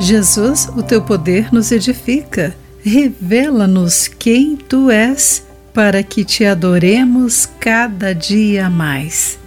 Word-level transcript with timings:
Jesus, 0.00 0.66
o 0.74 0.82
teu 0.82 1.02
poder 1.02 1.52
nos 1.52 1.70
edifica. 1.70 2.56
Revela-nos 2.82 4.08
quem 4.08 4.56
tu 4.56 4.90
és, 4.90 5.46
para 5.74 6.02
que 6.02 6.24
te 6.24 6.42
adoremos 6.46 7.46
cada 7.60 8.14
dia 8.14 8.70
mais. 8.70 9.38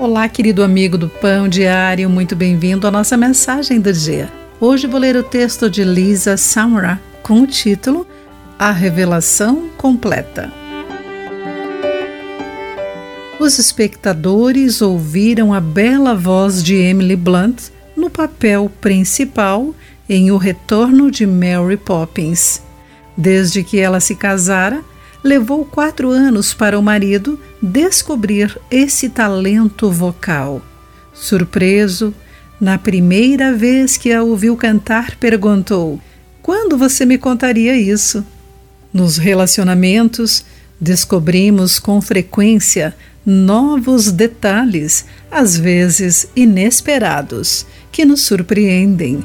Olá, 0.00 0.28
querido 0.28 0.64
amigo 0.64 0.98
do 0.98 1.08
Pão 1.08 1.48
Diário, 1.48 2.10
muito 2.10 2.34
bem-vindo 2.34 2.84
à 2.84 2.90
nossa 2.90 3.16
mensagem 3.16 3.80
do 3.80 3.92
dia. 3.92 4.28
Hoje 4.60 4.88
vou 4.88 4.98
ler 4.98 5.14
o 5.14 5.22
texto 5.22 5.70
de 5.70 5.84
Lisa 5.84 6.36
Samra 6.36 7.00
com 7.22 7.42
o 7.42 7.46
título 7.46 8.04
A 8.58 8.72
Revelação 8.72 9.68
Completa. 9.78 10.52
Os 13.38 13.56
espectadores 13.56 14.82
ouviram 14.82 15.54
a 15.54 15.60
bela 15.60 16.12
voz 16.16 16.60
de 16.60 16.74
Emily 16.74 17.14
Blunt 17.14 17.70
no 17.96 18.10
papel 18.10 18.70
principal 18.80 19.72
em 20.08 20.30
O 20.30 20.36
Retorno 20.36 21.10
de 21.10 21.26
Mary 21.26 21.76
Poppins. 21.76 22.62
Desde 23.16 23.62
que 23.62 23.78
ela 23.78 24.00
se 24.00 24.14
casara, 24.14 24.82
levou 25.22 25.64
quatro 25.64 26.10
anos 26.10 26.52
para 26.52 26.78
o 26.78 26.82
marido 26.82 27.38
descobrir 27.60 28.58
esse 28.70 29.08
talento 29.08 29.90
vocal. 29.90 30.62
Surpreso, 31.12 32.14
na 32.60 32.78
primeira 32.78 33.52
vez 33.52 33.96
que 33.96 34.12
a 34.12 34.22
ouviu 34.22 34.56
cantar, 34.56 35.16
perguntou: 35.16 36.00
Quando 36.40 36.76
você 36.76 37.04
me 37.04 37.18
contaria 37.18 37.76
isso? 37.76 38.24
Nos 38.92 39.16
relacionamentos, 39.16 40.44
descobrimos 40.80 41.78
com 41.78 42.00
frequência 42.00 42.94
novos 43.24 44.10
detalhes, 44.10 45.04
às 45.30 45.56
vezes 45.56 46.26
inesperados, 46.34 47.64
que 47.90 48.04
nos 48.04 48.22
surpreendem. 48.22 49.22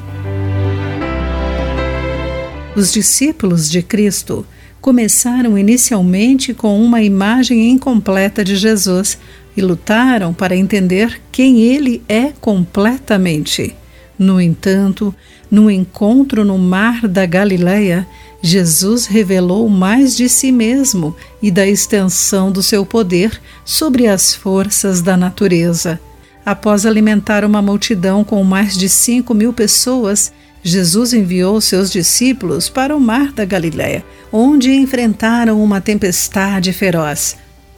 Os 2.78 2.92
discípulos 2.92 3.68
de 3.68 3.82
Cristo 3.82 4.46
começaram 4.80 5.58
inicialmente 5.58 6.54
com 6.54 6.80
uma 6.80 7.02
imagem 7.02 7.70
incompleta 7.70 8.44
de 8.44 8.54
Jesus 8.54 9.18
e 9.56 9.60
lutaram 9.60 10.32
para 10.32 10.54
entender 10.54 11.20
quem 11.32 11.60
ele 11.60 12.00
é 12.08 12.30
completamente. 12.40 13.74
No 14.16 14.40
entanto, 14.40 15.12
no 15.50 15.68
encontro 15.68 16.44
no 16.44 16.56
mar 16.56 17.08
da 17.08 17.26
Galileia, 17.26 18.06
Jesus 18.40 19.06
revelou 19.06 19.68
mais 19.68 20.16
de 20.16 20.28
si 20.28 20.52
mesmo 20.52 21.16
e 21.42 21.50
da 21.50 21.66
extensão 21.66 22.52
do 22.52 22.62
seu 22.62 22.86
poder 22.86 23.40
sobre 23.64 24.06
as 24.06 24.32
forças 24.36 25.02
da 25.02 25.16
natureza. 25.16 25.98
Após 26.46 26.86
alimentar 26.86 27.44
uma 27.44 27.60
multidão 27.60 28.22
com 28.22 28.44
mais 28.44 28.78
de 28.78 28.88
cinco 28.88 29.34
mil 29.34 29.52
pessoas, 29.52 30.32
Jesus 30.68 31.12
enviou 31.12 31.60
seus 31.60 31.90
discípulos 31.90 32.68
para 32.68 32.94
o 32.94 33.00
mar 33.00 33.32
da 33.32 33.44
Galiléia, 33.44 34.04
onde 34.30 34.72
enfrentaram 34.72 35.62
uma 35.62 35.80
tempestade 35.80 36.72
feroz. 36.72 37.36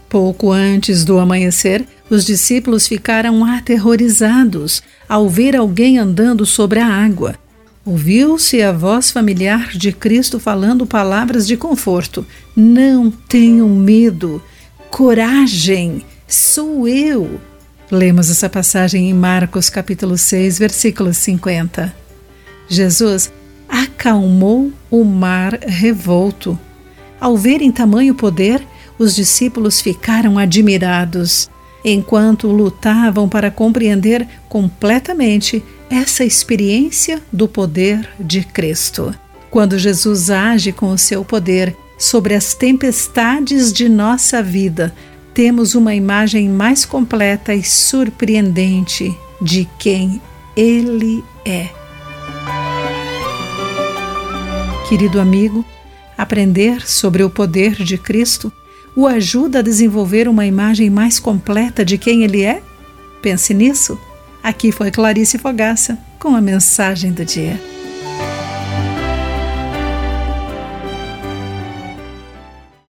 Pouco 0.09 0.51
antes 0.51 1.05
do 1.05 1.19
amanhecer, 1.19 1.87
os 2.11 2.27
discípulos 2.27 2.89
ficaram 2.89 3.45
aterrorizados 3.45 4.83
ao 5.09 5.29
ver 5.29 5.55
alguém 5.55 5.99
andando 5.99 6.45
sobre 6.45 6.81
a 6.81 6.87
água. 6.87 7.37
Ouviu-se 7.87 8.61
a 8.61 8.73
voz 8.73 9.11
familiar 9.11 9.71
de 9.71 9.93
Cristo 9.93 10.41
falando 10.41 10.85
palavras 10.85 11.47
de 11.47 11.57
conforto: 11.57 12.27
Não 12.57 13.11
tenham 13.11 13.69
medo, 13.69 14.43
coragem, 14.91 16.05
sou 16.27 16.89
eu. 16.89 17.41
Lemos 17.91 18.31
essa 18.31 18.49
passagem 18.49 19.09
em 19.11 19.15
Marcos 19.15 19.71
capítulo 19.71 20.19
6, 20.19 20.59
versículo 20.59 21.15
50. 21.15 22.00
Jesus 22.71 23.33
acalmou 23.69 24.73
o 24.89 25.05
mar 25.05 25.59
revolto. 25.61 26.57
Ao 27.21 27.37
verem 27.37 27.73
tamanho 27.73 28.15
poder, 28.15 28.65
os 28.97 29.15
discípulos 29.15 29.81
ficaram 29.81 30.39
admirados, 30.39 31.51
enquanto 31.85 32.47
lutavam 32.47 33.29
para 33.29 33.51
compreender 33.51 34.27
completamente 34.49 35.65
essa 35.91 36.25
experiência 36.25 37.21
do 37.33 37.49
poder 37.49 38.09
de 38.21 38.45
Cristo. 38.45 39.13
Quando 39.51 39.77
Jesus 39.77 40.31
age 40.31 40.71
com 40.71 40.93
o 40.93 40.99
seu 40.99 41.25
poder 41.25 41.77
sobre 41.99 42.35
as 42.35 42.55
tempestades 42.55 43.73
de 43.73 43.89
nossa 43.89 44.41
vida, 44.41 44.95
temos 45.35 45.75
uma 45.75 45.95
imagem 45.95 46.49
mais 46.49 46.85
completa 46.85 47.53
e 47.53 47.65
surpreendente 47.65 49.13
de 49.43 49.69
quem 49.79 50.23
Ele 50.57 51.25
é. 51.45 51.81
Querido 54.91 55.21
amigo, 55.21 55.65
aprender 56.19 56.85
sobre 56.85 57.23
o 57.23 57.31
poder 57.31 57.75
de 57.75 57.97
Cristo 57.97 58.53
o 58.97 59.07
ajuda 59.07 59.61
a 59.61 59.63
desenvolver 59.63 60.27
uma 60.27 60.45
imagem 60.45 60.91
mais 60.91 61.21
completa 61.21 61.85
de 61.85 61.97
quem 61.97 62.25
ele 62.25 62.43
é? 62.43 62.61
Pense 63.23 63.55
nisso. 63.55 63.97
Aqui 64.43 64.73
foi 64.73 64.91
Clarice 64.91 65.39
Fogaça 65.39 65.97
com 66.19 66.35
a 66.35 66.41
mensagem 66.41 67.13
do 67.13 67.25
dia. 67.25 67.80